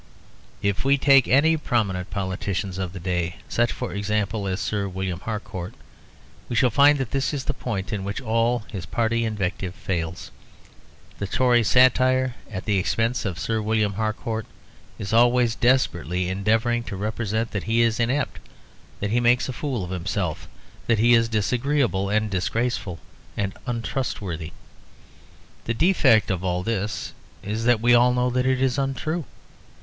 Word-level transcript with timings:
If 0.63 0.83
we 0.83 0.97
take 0.97 1.27
any 1.27 1.55
prominent 1.57 2.09
politician 2.09 2.71
of 2.81 2.91
the 2.91 2.99
day 2.99 3.35
such, 3.47 3.71
for 3.71 3.93
example, 3.93 4.47
as 4.47 4.59
Sir 4.59 4.87
William 4.87 5.19
Harcourt 5.19 5.75
we 6.49 6.55
shall 6.55 6.71
find 6.71 6.97
that 6.97 7.11
this 7.11 7.35
is 7.35 7.43
the 7.43 7.53
point 7.53 7.93
in 7.93 8.03
which 8.03 8.19
all 8.19 8.63
party 8.89 9.25
invective 9.25 9.75
fails. 9.75 10.31
The 11.19 11.27
Tory 11.27 11.63
satire 11.63 12.33
at 12.49 12.65
the 12.65 12.79
expense 12.79 13.25
of 13.25 13.37
Sir 13.37 13.61
William 13.61 13.93
Harcourt 13.93 14.47
is 14.97 15.13
always 15.13 15.53
desperately 15.53 16.29
endeavouring 16.29 16.81
to 16.85 16.95
represent 16.95 17.51
that 17.51 17.65
he 17.65 17.81
is 17.83 17.99
inept, 17.99 18.39
that 19.01 19.11
he 19.11 19.19
makes 19.19 19.47
a 19.49 19.53
fool 19.53 19.83
of 19.83 19.91
himself, 19.91 20.47
that 20.87 20.97
he 20.97 21.13
is 21.13 21.29
disagreeable 21.29 22.09
and 22.09 22.31
disgraceful 22.31 22.97
and 23.37 23.53
untrustworthy. 23.67 24.51
The 25.65 25.75
defect 25.75 26.31
of 26.31 26.43
all 26.43 26.63
that 26.63 27.11
is 27.43 27.65
that 27.65 27.81
we 27.81 27.93
all 27.93 28.15
know 28.15 28.31
that 28.31 28.47
it 28.47 28.59
is 28.63 28.79
untrue. 28.79 29.25